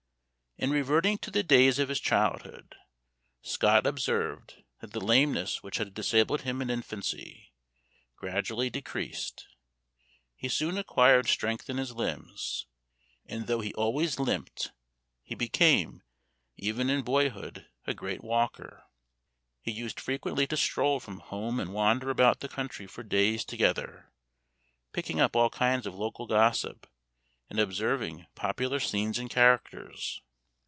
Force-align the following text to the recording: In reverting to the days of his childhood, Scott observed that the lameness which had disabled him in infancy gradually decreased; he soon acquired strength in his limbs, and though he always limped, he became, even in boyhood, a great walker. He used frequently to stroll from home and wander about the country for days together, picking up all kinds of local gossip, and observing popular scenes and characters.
In 0.57 0.69
reverting 0.69 1.17
to 1.19 1.31
the 1.31 1.41
days 1.41 1.79
of 1.79 1.89
his 1.89 1.99
childhood, 1.99 2.75
Scott 3.41 3.87
observed 3.87 4.61
that 4.79 4.91
the 4.91 4.99
lameness 5.01 5.63
which 5.63 5.77
had 5.77 5.95
disabled 5.95 6.41
him 6.41 6.61
in 6.61 6.69
infancy 6.69 7.51
gradually 8.15 8.69
decreased; 8.69 9.47
he 10.35 10.47
soon 10.47 10.77
acquired 10.77 11.25
strength 11.27 11.67
in 11.67 11.77
his 11.77 11.93
limbs, 11.95 12.67
and 13.25 13.47
though 13.47 13.61
he 13.61 13.73
always 13.73 14.19
limped, 14.19 14.71
he 15.23 15.33
became, 15.33 16.03
even 16.57 16.91
in 16.91 17.01
boyhood, 17.01 17.65
a 17.87 17.95
great 17.95 18.23
walker. 18.23 18.83
He 19.61 19.71
used 19.71 19.99
frequently 19.99 20.45
to 20.45 20.57
stroll 20.57 20.99
from 20.99 21.21
home 21.21 21.59
and 21.59 21.73
wander 21.73 22.11
about 22.11 22.41
the 22.41 22.49
country 22.49 22.85
for 22.85 23.01
days 23.01 23.43
together, 23.43 24.11
picking 24.93 25.19
up 25.19 25.35
all 25.35 25.49
kinds 25.49 25.87
of 25.87 25.95
local 25.95 26.27
gossip, 26.27 26.85
and 27.49 27.57
observing 27.57 28.27
popular 28.35 28.79
scenes 28.79 29.17
and 29.17 29.27
characters. 29.29 30.21